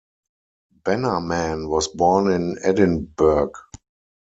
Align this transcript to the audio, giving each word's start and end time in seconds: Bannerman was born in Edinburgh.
Bannerman 0.83 1.69
was 1.69 1.87
born 1.89 2.31
in 2.31 2.57
Edinburgh. 2.63 3.51